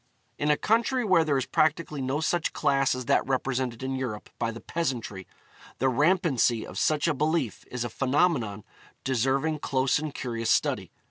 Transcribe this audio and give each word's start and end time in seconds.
In 0.39 0.49
a 0.49 0.57
country 0.57 1.05
where 1.05 1.23
there 1.23 1.37
is 1.37 1.45
practically 1.45 2.01
no 2.01 2.21
such 2.21 2.53
class 2.53 2.95
as 2.95 3.05
that 3.05 3.23
represented 3.27 3.83
in 3.83 3.95
Europe 3.95 4.31
by 4.39 4.49
the 4.49 4.59
peasantry, 4.59 5.27
the 5.77 5.89
rampancy 5.89 6.65
of 6.65 6.79
such 6.79 7.07
a 7.07 7.13
belief 7.13 7.65
is 7.69 7.83
a 7.83 7.89
phenomenon 7.91 8.63
deserving 9.03 9.59
close 9.59 9.99
and 9.99 10.11
curious 10.15 10.49
study. 10.49 10.89